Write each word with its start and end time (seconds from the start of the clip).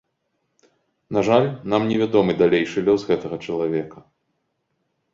На 1.17 1.21
жаль, 1.27 1.47
нам 1.75 1.87
не 1.91 2.01
вядомы 2.05 2.31
далейшы 2.41 2.85
лёс 2.91 3.01
гэтага 3.13 3.35
чалавека. 3.45 3.99